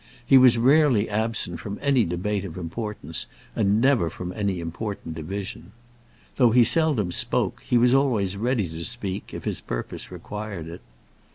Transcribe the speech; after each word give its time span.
He 0.25 0.35
was 0.39 0.57
rarely 0.57 1.07
absent 1.07 1.59
from 1.59 1.77
any 1.79 2.05
debate 2.05 2.43
of 2.43 2.57
importance, 2.57 3.27
and 3.55 3.79
never 3.79 4.09
from 4.09 4.33
any 4.33 4.59
important 4.59 5.13
division. 5.13 5.73
Though 6.37 6.49
he 6.49 6.63
seldom 6.63 7.11
spoke, 7.11 7.61
he 7.63 7.77
was 7.77 7.93
always 7.93 8.35
ready 8.35 8.67
to 8.67 8.83
speak 8.83 9.29
if 9.31 9.43
his 9.43 9.61
purpose 9.61 10.11
required 10.11 10.67
it. 10.67 10.81